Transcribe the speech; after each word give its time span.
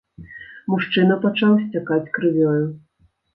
Мужчына 0.71 1.17
пачаў 1.25 1.53
сцякаць 1.67 2.11
крывёю. 2.17 2.65